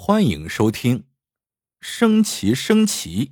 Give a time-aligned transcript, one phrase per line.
[0.00, 1.00] 欢迎收听
[1.80, 3.26] 《升旗升旗》。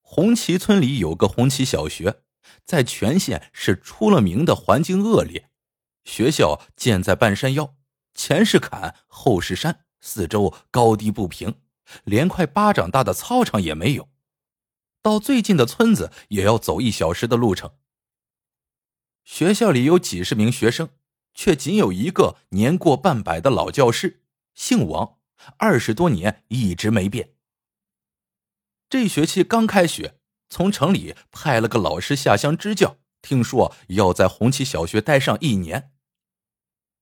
[0.00, 2.22] 红旗村里有个红旗小学，
[2.64, 5.50] 在全县是出了名的环境恶劣。
[6.04, 7.74] 学校建在半山腰，
[8.14, 11.60] 前是坎，后是山，四周高低不平，
[12.04, 14.08] 连块巴掌大的操场也没有。
[15.02, 17.72] 到最近的村子也要走一小时的路程。
[19.24, 20.90] 学校里有几十名学生，
[21.34, 24.17] 却仅有一个年过半百的老教师。
[24.58, 25.18] 姓王，
[25.56, 27.32] 二十多年一直没变。
[28.90, 30.18] 这学期刚开学，
[30.50, 35.92] 从城里派了个老师下乡支教，听说要在红旗小学待上一年。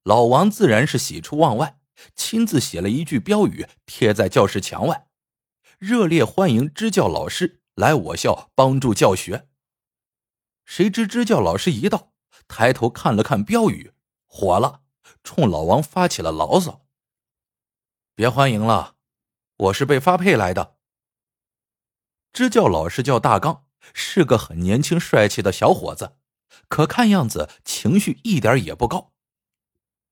[0.03, 1.79] 老王自然是喜出望外，
[2.15, 5.07] 亲自写了一句标语贴在教室墙外，
[5.79, 9.49] 热烈欢迎支教老师来我校帮助教学。
[10.63, 12.13] 谁知支教老师一到，
[12.47, 13.93] 抬头看了看标语，
[14.27, 14.83] 火了，
[15.23, 16.83] 冲老王发起了牢骚。
[18.17, 18.95] 别欢迎了，
[19.57, 20.77] 我是被发配来的。
[22.33, 26.17] 支教老师叫大刚，是个很年轻帅气的小伙子，
[26.67, 29.13] 可看样子情绪一点也不高。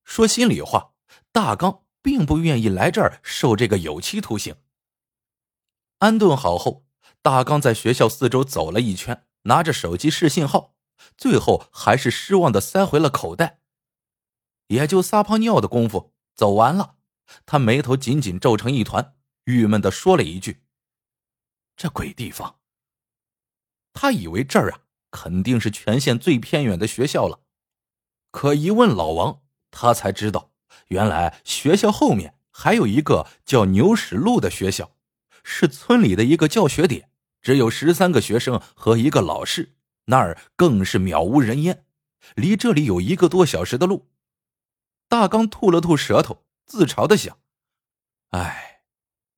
[0.03, 0.94] 说心里话，
[1.31, 4.55] 大刚并不愿意来这儿受这个有期徒刑。
[5.97, 6.85] 安顿好后，
[7.23, 10.75] 大刚在学校四周走了一圈，拿着手机试信号，
[11.17, 13.61] 最后还是失望的塞回了口袋。
[14.67, 16.94] 也就撒泡尿的功夫，走完了。
[17.45, 20.61] 他眉头紧紧皱成一团，郁闷的说了一句
[21.75, 22.59] ：“这鬼地方。”
[23.93, 27.39] 他以为这儿啊肯定是全县最偏远的学校了，
[28.31, 30.51] 可一问老王，他才知道，
[30.87, 34.95] 原来学校后面还有一个叫牛屎路的学校，
[35.43, 37.09] 是村里的一个教学点，
[37.41, 41.85] 只有十三个学生和一个老师，那儿更是渺无人烟，
[42.35, 44.09] 离这里有一个多小时的路。
[45.07, 46.44] 大刚吐了吐舌头。
[46.66, 47.38] 自嘲的想
[48.31, 48.81] ：“哎，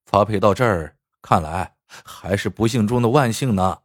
[0.06, 3.82] 发配到这儿，看来还是不幸中的万幸呢。”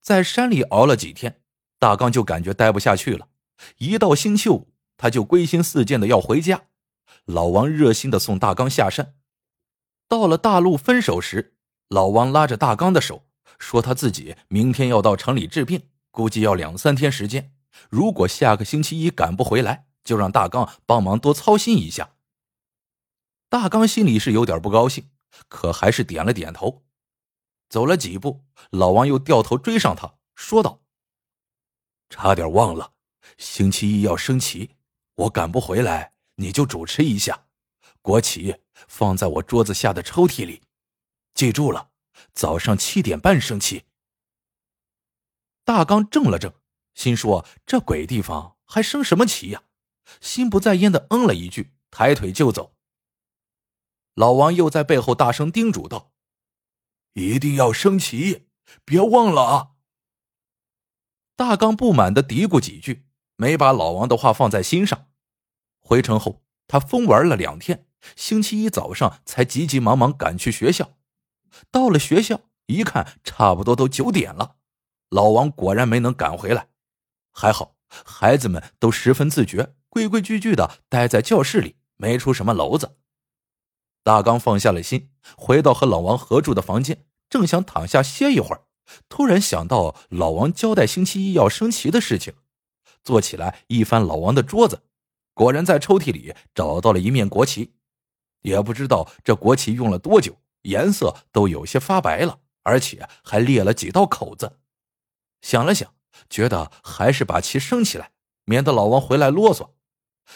[0.00, 1.42] 在山里熬了几天，
[1.78, 3.28] 大刚就感觉待不下去了。
[3.78, 6.66] 一到星期五，他就归心似箭的要回家。
[7.24, 9.16] 老王热心的送大刚下山。
[10.08, 11.56] 到了大路分手时，
[11.88, 13.26] 老王拉着大刚的手，
[13.58, 17.52] 说他自己明天要到城里治病，估计要两三天时间。
[17.90, 22.14] 如果下个星期一赶不回来，就让大刚帮忙多操心一下。
[23.50, 25.10] 大刚心里是有点不高兴，
[25.48, 26.86] 可还是点了点头。
[27.68, 30.82] 走了几步，老王又掉头追上他，说道
[32.08, 32.92] ：“差点忘了，
[33.36, 34.76] 星期一要升旗，
[35.16, 37.46] 我赶不回来，你就主持一下。
[38.00, 38.54] 国旗
[38.86, 40.62] 放在我桌子下的抽屉里，
[41.34, 41.90] 记住了，
[42.32, 43.84] 早上七点半升旗。”
[45.64, 46.54] 大刚怔了怔，
[46.94, 49.64] 心说：“这鬼地方还升什么旗呀？”
[50.20, 52.74] 心不在焉的嗯了一句，抬腿就走。
[54.14, 56.12] 老王又在背后大声叮嘱道
[57.14, 58.48] ：“一定要升旗，
[58.84, 59.70] 别忘了啊！”
[61.36, 63.06] 大刚不满的嘀咕几句，
[63.36, 65.08] 没把老王的话放在心上。
[65.80, 70.96] 回城后，他疯玩了两天，星期一早上才急急忙忙赶去学校。
[71.70, 74.56] 到了学校，一看，差不多都九点了。
[75.10, 76.70] 老王果然没能赶回来，
[77.32, 79.75] 还好孩子们都十分自觉。
[79.96, 82.98] 规规矩矩的待在教室里，没出什么娄子。
[84.04, 85.08] 大刚放下了心，
[85.38, 88.66] 回到和老王合住的房间，正想躺下歇一会儿，
[89.08, 92.34] 突然想到老王交代星期一要升旗的事情，
[93.02, 94.82] 坐起来一翻老王的桌子，
[95.32, 97.72] 果然在抽屉里找到了一面国旗。
[98.42, 104.58] 也不知道这国旗用了多久，颜色都有些发白了，而且还裂了几道口子。
[105.40, 105.94] 想了想，
[106.28, 108.10] 觉得还是把旗升起来，
[108.44, 109.70] 免得老王回来啰嗦。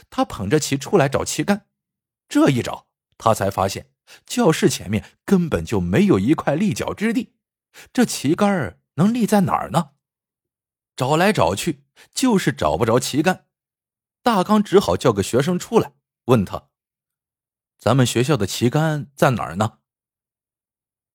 [0.09, 1.67] 他捧着旗出来找旗杆，
[2.29, 3.93] 这一找，他才发现
[4.27, 7.35] 教室前面根本就没有一块立脚之地，
[7.93, 9.93] 这旗杆能立在哪儿呢？
[10.97, 13.47] 找来找去，就是找不着旗杆。
[14.23, 15.95] 大刚只好叫个学生出来，
[16.27, 16.69] 问他
[17.79, 19.79] ：“咱们学校的旗杆在哪儿呢？”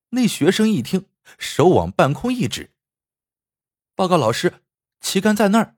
[0.09, 2.73] 那学生一听，手往半空一指
[3.93, 4.63] ：“报告老师，
[5.01, 5.75] 旗杆在那儿。”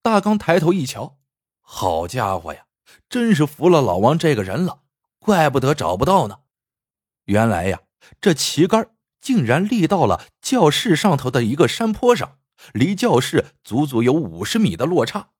[0.00, 1.20] 大刚抬头一瞧。
[1.66, 2.66] 好家伙呀，
[3.08, 4.82] 真是服了老王这个人了，
[5.18, 6.40] 怪不得找不到呢。
[7.24, 7.80] 原来呀，
[8.20, 8.90] 这旗杆
[9.20, 12.38] 竟然立到了教室上头的一个山坡上，
[12.74, 15.30] 离教室足足有五十米的落差。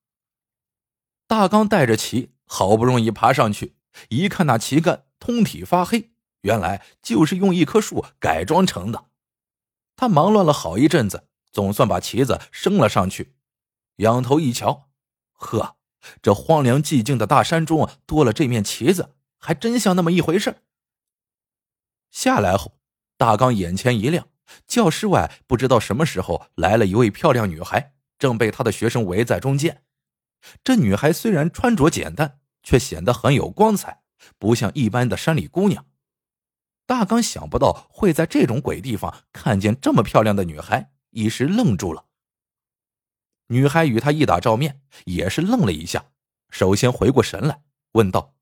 [1.27, 3.77] 大刚带着旗，好不容易爬上去，
[4.09, 6.11] 一看那旗杆通体发黑，
[6.41, 9.11] 原来就是用一棵树改装成的。
[9.95, 13.37] 他忙乱了好一阵子，总算把旗子升了上去，
[13.97, 14.89] 仰头一瞧，
[15.35, 15.77] 呵。
[16.23, 20.57] 这荒凉寂静的大山中啊多了这面旗子，还真像那么一回事。
[22.11, 22.79] 下来后，
[23.17, 24.29] 大刚眼前一亮，
[24.67, 29.83] 教室外不知道什么时候来了一位漂亮女孩，正被他的学生围在中间。
[30.63, 34.03] 这女孩虽然穿着简单，却显得很有光彩，
[34.39, 35.87] 不像一般的山里姑娘。
[36.87, 42.05] 大刚想不到会在这种鬼地方看见这么漂亮的女孩，一时愣住了。
[43.49, 46.13] 女孩与他一打照面，也是愣了一下，
[46.49, 47.63] 首先回过神来，
[47.93, 48.35] 问道：“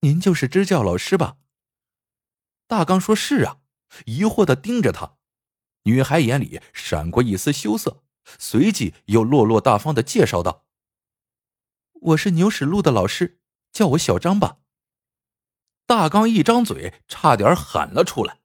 [0.00, 1.36] 您就是支教老师吧？”
[2.68, 3.58] 大刚说是啊，
[4.06, 5.16] 疑惑的盯着他。
[5.84, 8.04] 女孩眼里闪过一丝羞涩，
[8.38, 10.64] 随即又落落大方的介绍道
[11.92, 13.40] ：“我是牛屎路的老师，
[13.72, 14.58] 叫我小张吧。”
[15.86, 18.38] 大刚一张嘴，差点喊了出来：“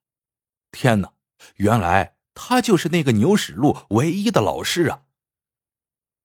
[0.72, 1.14] 天哪！
[1.58, 5.04] 原来他就是那个牛屎路唯一的老师啊！”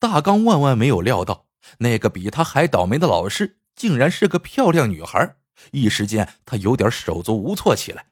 [0.02, 1.46] 大刚万万没有料到，
[1.78, 5.36] 那个比他还倒霉的老师竟然是个漂亮女孩。
[5.70, 8.10] 一时间，他有点手足无措起来。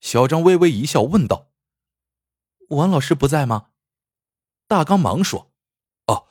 [0.00, 1.52] 小张微微一笑，问道
[2.70, 3.68] ：“王老师不在吗？”
[4.66, 5.52] 大刚忙说
[6.10, 6.26] ：“哦，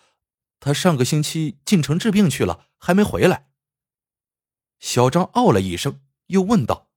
[0.60, 3.48] 他上个星期进城治病去了，还没回来。”
[4.82, 6.90] 小张哦了一声，又问道：“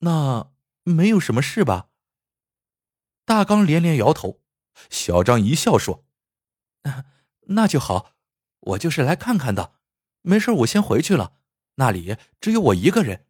[0.00, 0.50] 那
[0.82, 1.88] 没有什么事吧？”
[3.24, 4.42] 大刚连连摇头。
[4.90, 6.04] 小张一笑说。
[7.48, 8.14] 那就好，
[8.60, 9.74] 我就是来看看的，
[10.22, 11.34] 没事，我先回去了。
[11.76, 13.26] 那里只有我一个人。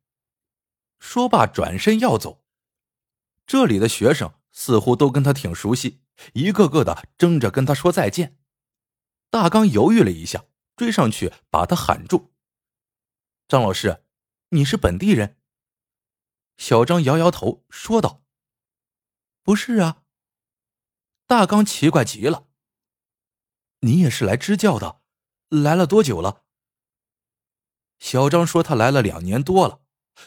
[0.99, 2.45] 说罢，转身要走。
[3.47, 6.01] 这里的学生似乎都跟他挺熟悉，
[6.33, 8.37] 一个个的争着跟他说再见。
[9.31, 10.45] 大刚犹豫了一下，
[10.75, 12.33] 追上去把他喊住
[13.47, 14.03] ：“张老师，
[14.49, 15.37] 你是本地人？”
[16.59, 18.25] 小张摇摇头说道
[19.45, 20.03] ：“不是啊。”
[21.29, 22.48] 大刚奇怪极了。
[23.81, 25.01] 你也是来支教的，
[25.49, 26.45] 来了多久了？
[27.99, 29.83] 小张说他来了两年多了。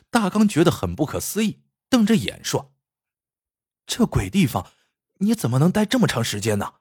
[0.10, 2.74] 大刚觉得很不可思议，瞪着眼说
[3.86, 4.72] ：“这鬼地方，
[5.16, 6.76] 你怎么能待这么长时间呢？”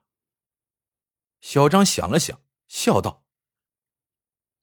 [1.41, 3.25] 小张想了想，笑道：“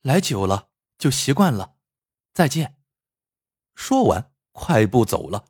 [0.00, 1.76] 来久了就习惯了。
[2.32, 2.78] 再见。”
[3.76, 5.46] 说完，快步走了。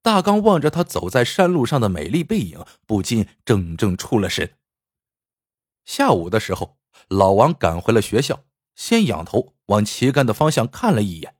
[0.00, 4.58] 大刚望着他走在山路上的美丽背影，不禁怔怔出了神。
[5.84, 6.78] 下午的时候，
[7.08, 8.44] 老王赶回了学校，
[8.74, 11.36] 先仰头往旗杆的方向看了一眼，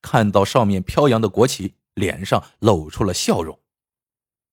[0.00, 3.60] 看到上面飘扬的国旗，脸上露出了笑容。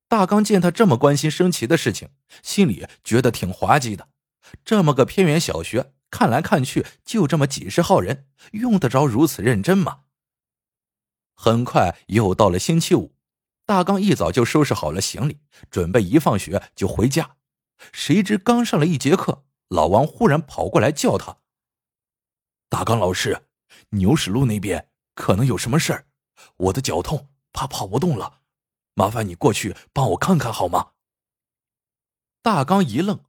[0.08, 2.10] 大刚见他这么关心升旗的事情，
[2.44, 4.10] 心里觉得挺滑稽的。
[4.64, 10.02] 这么个偏远小学，看来看去就这么几十号人，用得着如此认真吗？
[11.36, 13.16] 很快又到了星期五，
[13.66, 15.40] 大刚一早就收拾好了行李，
[15.70, 17.38] 准备一放学就回家。
[17.92, 21.38] 谁知刚上了一节课，老王忽然跑过来叫他
[22.70, 23.48] ：“大刚老师，
[23.90, 26.08] 牛屎路那边可能有什么事儿，
[26.58, 28.42] 我的脚痛，怕跑不动了，
[28.94, 30.92] 麻烦你过去帮我看看好吗？”
[32.42, 33.20] 大刚一愣，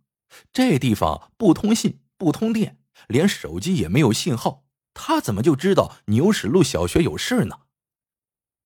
[0.52, 2.78] 这地方不通信，不通电，
[3.08, 7.60] 连手机也没有信号，他怎么就知道牛屎路小学有事呢？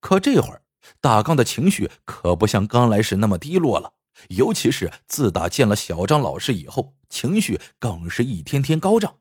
[0.00, 0.64] 可这会儿，
[1.00, 3.94] 大刚的情绪可不像刚来时那么低落了。
[4.28, 9.16] 尤其是自打见了小张老师以后，情绪更是一天天高涨。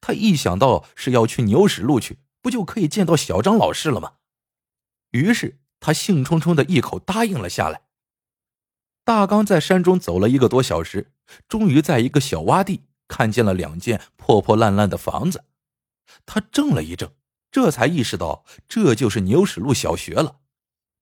[0.00, 4.14] 他一想到是要去牛屎路去，不就可以见到小张老师了吗？
[5.10, 7.82] 于是他兴冲冲的一口答应了下来。
[9.04, 11.12] 大刚在山中走了一个多小时，
[11.48, 15.44] 终于在一个小洼地看见了两间破破烂烂的房子。
[16.24, 17.10] 他怔了一怔，
[17.50, 20.40] 这才意识到这就是牛屎路小学了，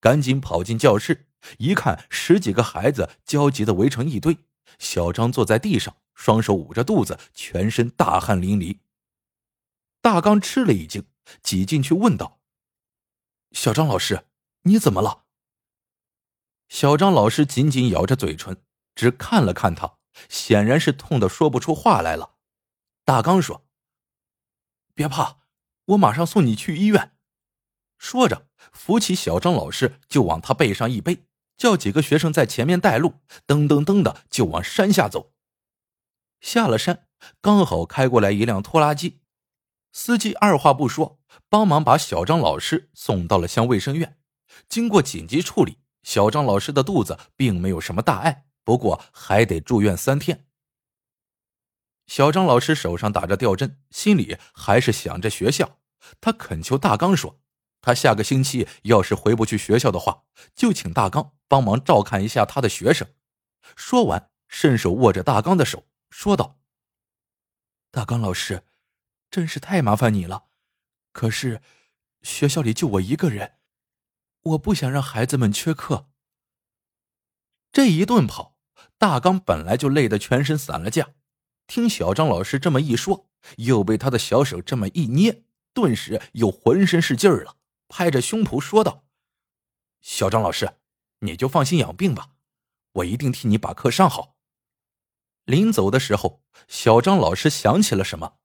[0.00, 1.26] 赶紧跑进教室。
[1.58, 4.38] 一看，十几个孩子焦急的围成一堆。
[4.78, 8.78] 小张坐在地上，双手捂着肚子，全身大汗淋漓。
[10.00, 11.06] 大刚吃了一惊，
[11.42, 12.40] 挤进去问道
[13.52, 14.26] ：“小张老师，
[14.62, 15.24] 你怎么了？”
[16.68, 18.62] 小张老师紧紧咬着嘴唇，
[18.94, 22.36] 只看了看他，显然是痛的说不出话来了。
[23.04, 23.66] 大刚说
[24.94, 25.40] ：“别怕，
[25.86, 27.16] 我马上送你去医院。”
[27.98, 31.26] 说着，扶起小张老师就往他背上一背。
[31.60, 35.34] 叫几个学生在前面带路，噔噔噔的就往山下走。
[36.40, 37.06] 下了山，
[37.42, 39.20] 刚好开过来一辆拖拉机，
[39.92, 44.16] 司机二话不说，帮忙把小张老师送到了乡卫生院。
[44.70, 50.46] 经过紧急处理，小张老师的肚子并没有什么大碍，不过还得住院三天。
[52.06, 55.76] 小张老师手上打着吊针，心里还是想着学校。
[56.22, 57.38] 他恳求大刚说。
[57.80, 63.08] 他下个星期要是回不去学校的话，就请大刚帮忙照看一下他的学生。
[63.76, 66.58] 说完，伸手握着大刚的手，说道
[67.90, 68.64] ：“大刚老师，
[69.30, 70.46] 真是太麻烦你了。
[71.12, 71.62] 可是
[72.22, 73.54] 学校里就我一个人，
[74.42, 76.08] 我不想让孩子们缺课。
[77.72, 78.56] 这一顿跑，
[78.98, 81.14] 大刚本来就累得全身散了架，
[81.66, 87.56] 听小张老师这么一说，又被他的小手这么一捏，顿时又浑身是劲儿了，
[87.90, 89.04] 拍着胸脯说道
[90.00, 90.78] ：“小张老师，
[91.18, 92.36] 你就放心养病吧，
[92.92, 94.38] 我一定替你把课上好。”
[95.44, 98.38] 临走的时候，小张老师想起了什么，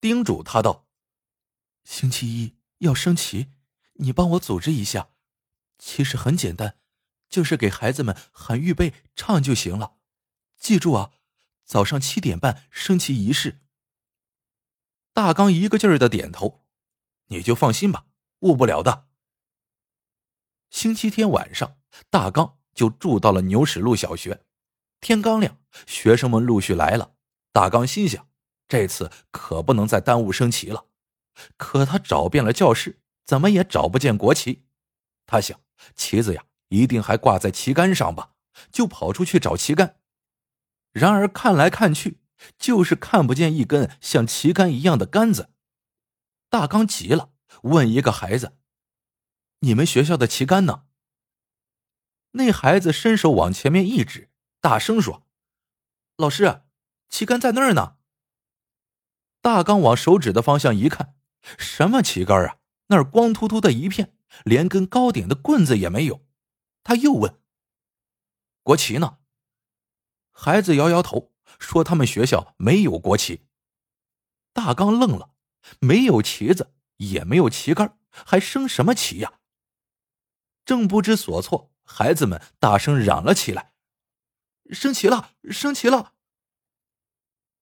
[0.00, 0.88] 叮嘱他道
[1.84, 3.52] ：“星期一要升旗，
[3.94, 5.10] 你帮我组织一下。
[5.78, 6.78] 其实很简单，
[7.28, 9.98] 就是给孩子们喊预备唱就行了。
[10.56, 11.12] 记住啊，
[11.64, 13.60] 早上七点半升旗仪式。”
[15.12, 16.64] 大刚一个劲儿的点头
[17.28, 18.06] ：“你就放心吧，
[18.40, 19.06] 误不了的。”
[20.70, 21.78] 星期天晚上，
[22.10, 24.44] 大刚就住到了牛屎路小学。
[25.00, 27.14] 天刚亮，学生们陆续来了。
[27.52, 28.28] 大刚心想，
[28.68, 30.86] 这次可不能再耽误升旗了。
[31.56, 34.66] 可他找遍了教室，怎么也找不见国旗。
[35.26, 35.58] 他想，
[35.94, 38.34] 旗子呀，一定还挂在旗杆上吧，
[38.70, 39.96] 就跑出去找旗杆。
[40.92, 42.20] 然而看来看去，
[42.58, 45.50] 就是看不见一根像旗杆一样的杆子。
[46.48, 47.30] 大刚急了，
[47.62, 48.58] 问一个孩子
[49.60, 50.84] ：“你们学校的旗杆呢？”
[52.32, 54.30] 那孩子伸手往前面一指。
[54.60, 55.26] 大声说
[56.16, 56.62] ：“老师，
[57.08, 57.96] 旗杆在那儿呢。”
[59.40, 61.14] 大刚往手指的方向一看，
[61.58, 62.58] 什么旗杆啊？
[62.88, 64.14] 那儿光秃秃的一片，
[64.44, 66.26] 连根高点的棍子也没有。
[66.82, 67.40] 他又问
[68.62, 69.18] ：“国旗呢？”
[70.30, 73.46] 孩子摇摇头，说：“他们学校没有国旗。”
[74.52, 75.34] 大刚愣了，
[75.78, 79.34] 没有旗子，也没有旗杆，还升什么旗呀？
[80.64, 83.72] 正不知所措，孩子们大声嚷了起来。
[84.70, 86.12] 升旗了，升旗了！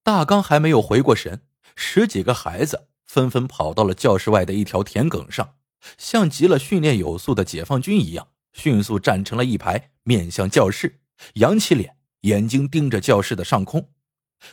[0.03, 5.57] 大刚还没有回过神，十几个孩子纷纷跑到了教室外的一条田埂上，
[5.97, 11.01] 像极了训练有素的解放军一样，迅速站成了一排，面向教室，
[11.35, 13.93] 扬起脸，眼睛盯着教室的上空。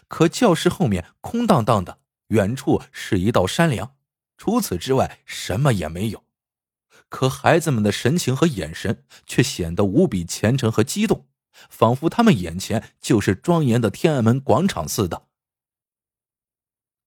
[0.07, 3.95] 可教室后面空荡荡的，远处是一道山梁，
[4.37, 6.23] 除此之外什么也没有。
[7.09, 11.27] 可孩子们的神情和眼神却显得无比虔诚和激动。
[11.69, 15.27] 仿佛他们眼前就是庄严的天安门广场似的。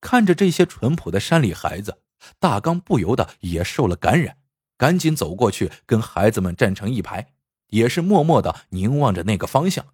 [0.01, 2.01] 看着这些淳朴的山里孩子，
[2.39, 4.39] 大刚不由得也受了感染，
[4.79, 7.35] 赶紧走过去跟孩子们站成一排，
[7.67, 9.89] 也是默默的凝望着那个方向，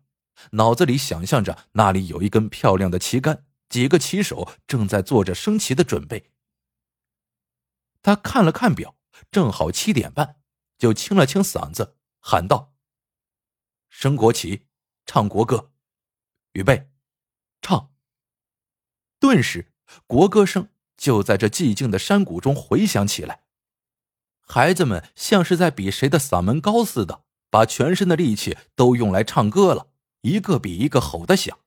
[0.52, 6.30] 脑子里想象着那里有一根漂亮的旗杆，几个旗手正在做着升旗的准备。
[8.04, 8.96] 他看了看表，
[9.32, 10.36] 正好七点半，
[10.76, 12.74] 就清了清嗓子喊道。
[13.88, 14.66] 升国旗，
[15.06, 15.72] 唱国歌，
[16.52, 16.90] 预备，
[17.62, 17.94] 唱。
[19.18, 19.72] 顿时，
[20.06, 20.68] 国歌声
[20.98, 23.44] 就在这寂静的山谷中回响起来。
[24.42, 29.88] 孩子们像是在比谁的嗓门高似的，把全身的力气都用来唱歌了，
[30.20, 31.58] 一个比一个吼得响。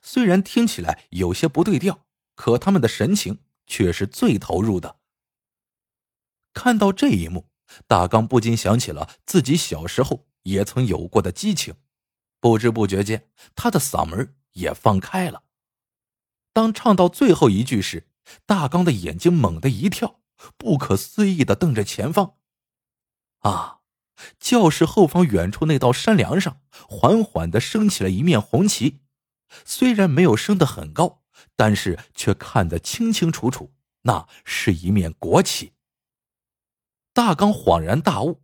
[0.00, 5.00] 虽然听起来有些不对调，可他们的神情却是最投入的。
[6.54, 7.50] 看到这一幕，
[7.86, 10.26] 大刚不禁想起了自己小时候。
[10.44, 11.74] 也曾有过的激情，
[12.38, 15.44] 不知不觉间，他的嗓门也放开了。
[16.52, 18.08] 当唱到最后一句时，
[18.44, 20.20] 大刚的眼睛猛地一跳，
[20.58, 22.34] 不可思议的瞪着前方。
[23.38, 23.80] 啊！
[24.38, 29.00] 教室后方远处那道山梁上，缓缓的升起了一面红旗，
[29.64, 31.22] 虽然没有升得很高，
[31.56, 35.72] 但是却看得清清楚楚，那是一面国旗。
[37.14, 38.42] 大刚恍然大悟，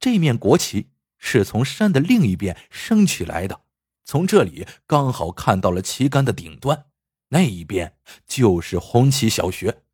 [0.00, 0.88] 这面国旗。
[1.26, 3.62] 是从山的另一边升起来的，
[4.04, 6.84] 从这里刚好看到了旗杆的顶端，
[7.28, 9.84] 那一边就是红旗小学。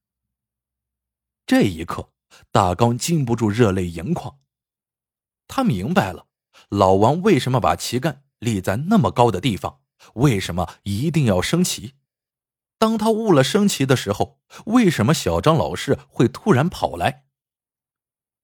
[1.46, 2.10] 这一刻，
[2.50, 4.40] 大刚禁不住热泪盈眶。
[5.46, 6.26] 他明白了，
[6.68, 9.82] 老王为什么把旗杆立在那么高的地方，
[10.14, 11.94] 为什么一定要升旗。
[12.76, 17.26] 当他误了升旗的时候，为什么小张老师会突然跑来？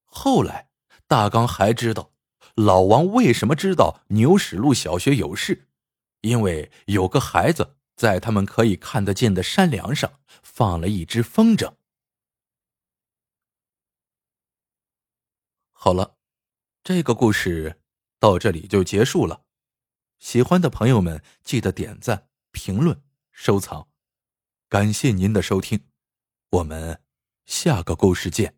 [0.06, 0.70] 后来，
[1.06, 2.12] 大刚还知道。
[2.54, 5.68] 老王为什么知道牛屎路小学有事？
[6.22, 11.74] 因为有个孩子在他们可以看得见的山梁上放了一只风筝。
[15.72, 16.16] 好了，
[16.82, 17.82] 这个故事
[18.18, 19.44] 到这里就结束了。
[20.18, 23.88] 喜欢的朋友们记得点赞、评论、收藏，
[24.70, 25.86] 感谢您的收听，
[26.48, 27.02] 我们
[27.44, 28.56] 下个故事见。